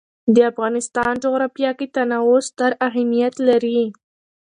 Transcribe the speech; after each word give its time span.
د 0.35 0.37
افغانستان 0.51 1.11
جغرافیه 1.23 1.71
کې 1.77 1.87
تنوع 1.95 2.39
ستر 2.47 2.71
اهمیت 2.87 3.35
لري. 3.47 3.81